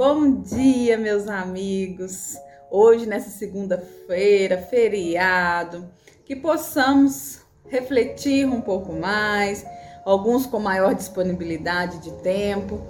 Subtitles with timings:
[0.00, 2.34] Bom dia, meus amigos.
[2.70, 5.90] Hoje, nessa segunda-feira, feriado,
[6.24, 9.62] que possamos refletir um pouco mais,
[10.02, 12.80] alguns com maior disponibilidade de tempo.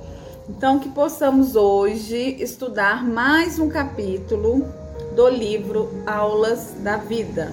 [0.48, 4.64] Então, que possamos hoje estudar mais um capítulo
[5.16, 7.52] do livro Aulas da Vida,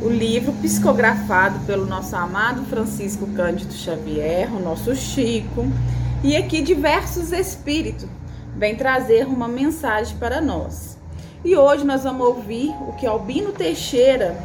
[0.00, 5.64] o livro psicografado pelo nosso amado Francisco Cândido Xavier, o nosso Chico,
[6.22, 8.08] e aqui diversos espíritos
[8.54, 10.96] vem trazer uma mensagem para nós.
[11.44, 14.36] E hoje nós vamos ouvir o que Albino Teixeira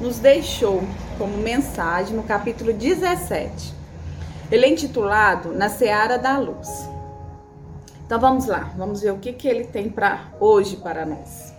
[0.00, 0.82] nos deixou
[1.16, 3.74] como mensagem no capítulo 17.
[4.50, 6.68] Ele é intitulado Na Seara da Luz.
[8.04, 11.54] Então vamos lá, vamos ver o que, que ele tem para hoje para nós.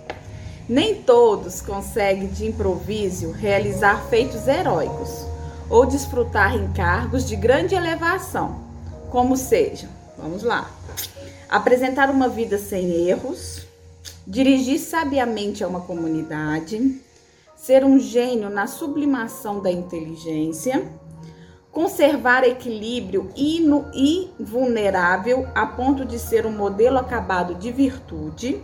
[0.69, 5.25] Nem todos conseguem de improviso realizar feitos heróicos
[5.69, 8.61] ou desfrutar encargos de grande elevação,
[9.09, 9.89] como seja.
[10.17, 10.76] Vamos lá
[11.49, 13.65] apresentar uma vida sem erros,
[14.25, 17.01] dirigir sabiamente a uma comunidade,
[17.55, 20.89] ser um gênio na sublimação da inteligência,
[21.71, 28.61] conservar equilíbrio invulnerável a ponto de ser um modelo acabado de virtude,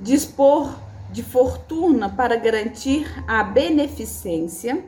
[0.00, 0.74] dispor
[1.10, 4.84] de fortuna para garantir a beneficência.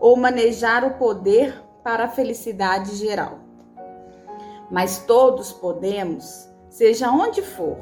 [0.00, 3.41] Ou manejar o poder para a felicidade geral
[4.72, 7.76] mas todos podemos, seja onde for,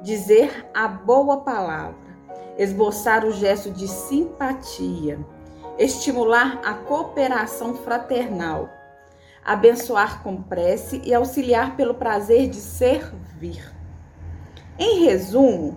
[0.00, 2.16] dizer a boa palavra,
[2.56, 5.18] esboçar o gesto de simpatia,
[5.78, 8.70] estimular a cooperação fraternal,
[9.44, 13.70] abençoar com prece e auxiliar pelo prazer de servir.
[14.78, 15.76] Em resumo,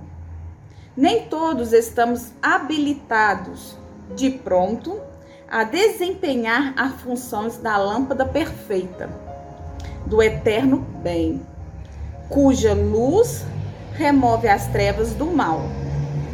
[0.95, 3.77] nem todos estamos habilitados
[4.15, 5.01] de pronto
[5.49, 9.26] a desempenhar as funções da lâmpada perfeita
[10.05, 11.41] do eterno bem,
[12.29, 13.45] cuja luz
[13.93, 15.61] remove as trevas do mal.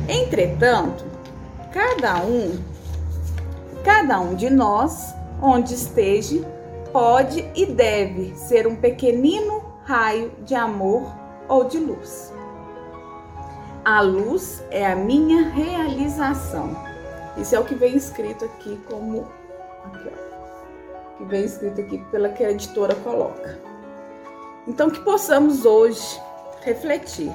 [0.08, 1.06] Entretanto,
[1.72, 2.60] cada um,
[3.84, 6.42] cada um de nós, onde esteja,
[6.92, 11.12] pode e deve ser um pequenino raio de amor
[11.48, 12.34] ou de luz.
[13.84, 16.76] A luz é a minha realização.
[17.38, 19.28] Isso é o que vem escrito aqui como
[19.86, 20.33] aqui, ó
[21.18, 23.60] que vem escrito aqui pela que a editora coloca.
[24.68, 26.20] Então, que possamos hoje
[26.62, 27.34] refletir.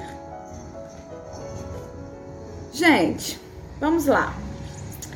[2.73, 3.39] Gente,
[3.79, 4.33] vamos lá.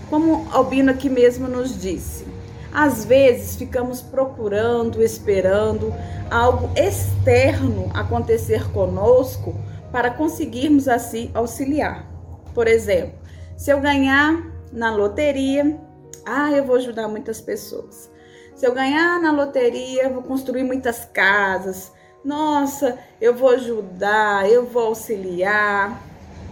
[0.10, 2.26] Como Albino aqui mesmo nos disse,
[2.74, 5.94] às vezes ficamos procurando, esperando
[6.30, 9.56] algo externo acontecer conosco
[9.92, 12.08] para conseguirmos assim auxiliar.
[12.54, 13.18] Por exemplo,
[13.56, 15.80] se eu ganhar na loteria,
[16.26, 18.10] ah, eu vou ajudar muitas pessoas.
[18.56, 21.92] Se eu ganhar na loteria, eu vou construir muitas casas.
[22.24, 26.02] Nossa, eu vou ajudar, eu vou auxiliar.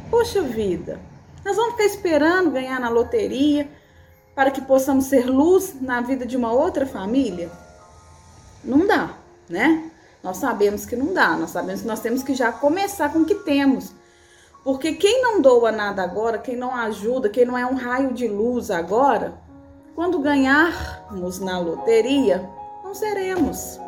[0.09, 0.99] Poxa vida,
[1.45, 3.69] nós vamos ficar esperando ganhar na loteria
[4.35, 7.49] para que possamos ser luz na vida de uma outra família?
[8.63, 9.15] Não dá,
[9.47, 9.91] né?
[10.23, 13.25] Nós sabemos que não dá, nós sabemos que nós temos que já começar com o
[13.25, 13.91] que temos.
[14.63, 18.27] Porque quem não doa nada agora, quem não ajuda, quem não é um raio de
[18.27, 19.33] luz agora,
[19.95, 22.49] quando ganharmos na loteria,
[22.83, 23.79] não seremos.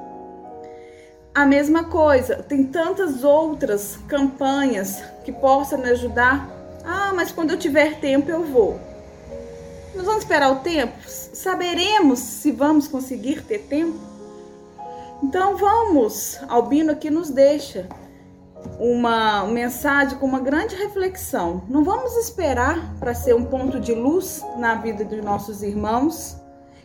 [1.34, 6.47] A mesma coisa, tem tantas outras campanhas que possam me ajudar.
[6.86, 8.80] Ah, mas quando eu tiver tempo eu vou.
[9.96, 10.94] Nós vamos esperar o tempo?
[11.08, 13.97] Saberemos se vamos conseguir ter tempo?
[15.24, 17.88] Então vamos, Albino aqui nos deixa
[18.79, 21.63] uma mensagem com uma grande reflexão.
[21.69, 26.38] Não vamos esperar para ser um ponto de luz na vida dos nossos irmãos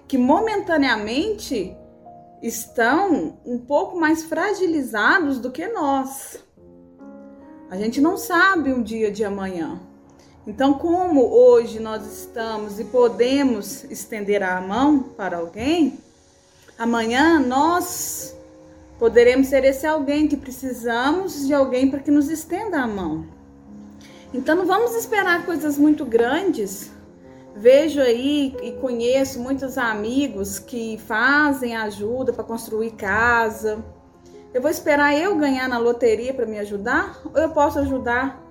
[0.06, 1.76] que momentaneamente
[2.42, 6.42] estão um pouco mais fragilizados do que nós.
[7.70, 9.80] A gente não sabe um dia de amanhã.
[10.46, 15.98] Então, como hoje nós estamos e podemos estender a mão para alguém,
[16.78, 18.37] amanhã nós
[18.98, 23.26] Poderemos ser esse alguém que precisamos de alguém para que nos estenda a mão.
[24.34, 26.90] Então não vamos esperar coisas muito grandes.
[27.54, 33.84] Vejo aí e conheço muitos amigos que fazem ajuda para construir casa.
[34.52, 37.20] Eu vou esperar eu ganhar na loteria para me ajudar?
[37.24, 38.42] Ou eu posso ajudar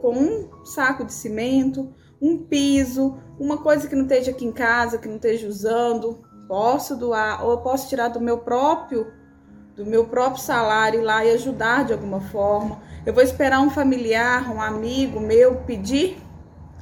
[0.00, 4.98] com um saco de cimento, um piso, uma coisa que não esteja aqui em casa,
[4.98, 6.22] que não esteja usando?
[6.46, 9.12] Posso doar, ou eu posso tirar do meu próprio
[9.76, 12.78] do meu próprio salário lá e ajudar de alguma forma.
[13.04, 16.16] Eu vou esperar um familiar, um amigo meu pedir,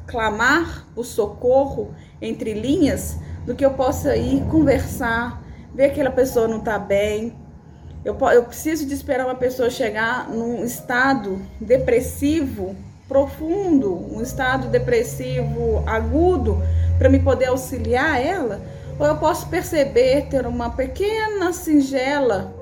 [0.06, 1.93] clamar o socorro
[2.23, 5.43] entre linhas, do que eu possa ir conversar,
[5.75, 7.35] ver que aquela pessoa não está bem.
[8.05, 12.76] Eu, eu preciso de esperar uma pessoa chegar num estado depressivo
[13.08, 16.62] profundo, um estado depressivo agudo,
[16.97, 18.62] para me poder auxiliar ela?
[18.99, 22.55] Ou eu posso perceber, ter uma pequena singela,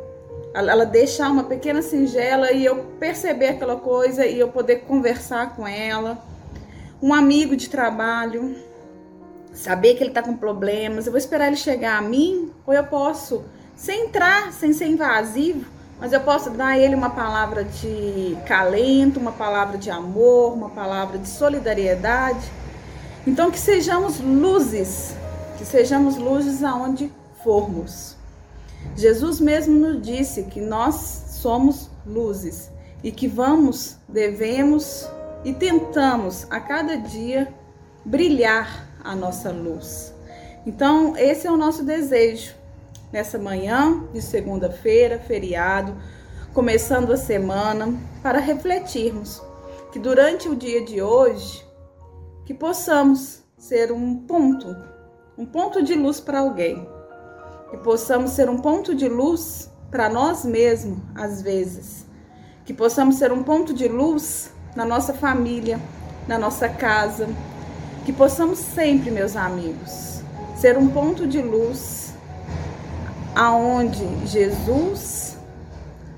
[0.55, 5.67] ela deixar uma pequena singela e eu perceber aquela coisa e eu poder conversar com
[5.67, 6.19] ela?
[7.03, 8.55] Um amigo de trabalho,
[9.53, 12.51] saber que ele está com problemas, eu vou esperar ele chegar a mim?
[12.67, 13.45] Ou eu posso
[13.75, 15.65] sem entrar, sem ser invasivo,
[15.99, 20.71] mas eu posso dar a ele uma palavra de calento, uma palavra de amor, uma
[20.71, 22.51] palavra de solidariedade.
[23.27, 25.15] Então que sejamos luzes,
[25.57, 27.11] que sejamos luzes aonde
[27.43, 28.17] formos.
[28.97, 30.95] Jesus mesmo nos disse que nós
[31.29, 32.71] somos luzes
[33.03, 35.09] e que vamos, devemos
[35.45, 37.53] e tentamos a cada dia
[38.05, 40.15] brilhar a nossa luz.
[40.65, 42.55] Então, esse é o nosso desejo
[43.13, 45.97] nessa manhã de segunda-feira, feriado,
[46.55, 49.43] começando a semana, para refletirmos
[49.91, 51.65] que durante o dia de hoje
[52.47, 54.75] que possamos ser um ponto,
[55.37, 56.89] um ponto de luz para alguém.
[57.73, 62.05] Que possamos ser um ponto de luz para nós mesmos, às vezes.
[62.67, 65.81] Que possamos ser um ponto de luz na nossa família,
[66.29, 67.27] na nossa casa.
[68.05, 70.21] Que possamos sempre, meus amigos,
[70.55, 72.13] ser um ponto de luz
[73.35, 75.39] aonde Jesus,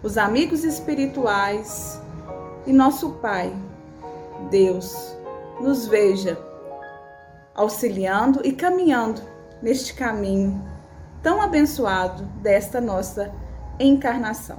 [0.03, 2.01] os amigos espirituais
[2.67, 3.55] e nosso Pai,
[4.51, 5.17] Deus,
[5.61, 6.37] nos veja
[7.55, 9.23] auxiliando e caminhando
[9.63, 10.75] neste caminho
[11.25, 13.33] tão abençoado desta nossa
[13.81, 14.59] encarnação.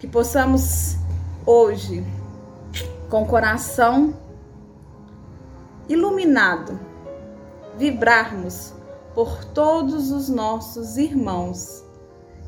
[0.00, 0.96] Que possamos
[1.46, 2.04] hoje,
[3.08, 4.12] com o coração
[5.88, 6.78] iluminado,
[7.76, 8.74] vibrarmos
[9.14, 11.84] por todos os nossos irmãos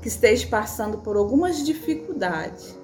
[0.03, 2.77] que estejam passando por algumas dificuldades,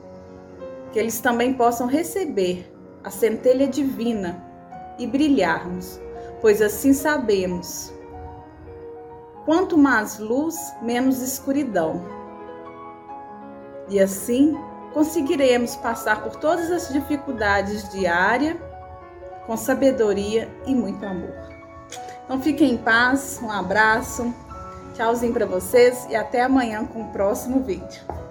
[0.92, 2.72] que eles também possam receber
[3.02, 4.44] a centelha divina
[4.96, 6.00] e brilharmos,
[6.40, 7.95] pois assim sabemos.
[9.46, 12.04] Quanto mais luz, menos escuridão.
[13.88, 14.54] E assim
[14.92, 18.58] conseguiremos passar por todas as dificuldades diárias
[19.46, 21.32] com sabedoria e muito amor.
[22.24, 24.34] Então fiquem em paz, um abraço,
[24.94, 28.25] tchauzinho para vocês e até amanhã com o próximo vídeo.